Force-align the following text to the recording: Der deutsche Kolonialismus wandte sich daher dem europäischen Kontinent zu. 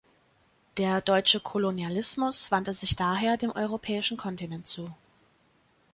Der 0.77 0.99
deutsche 0.99 1.39
Kolonialismus 1.39 2.49
wandte 2.49 2.73
sich 2.73 2.95
daher 2.95 3.37
dem 3.37 3.51
europäischen 3.51 4.17
Kontinent 4.17 4.67
zu. 4.67 4.91